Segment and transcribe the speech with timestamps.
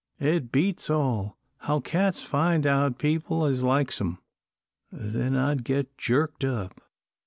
[0.19, 4.17] It beats all, how cats find out people as likes 'em.
[4.91, 6.81] Then I'd get jerked up."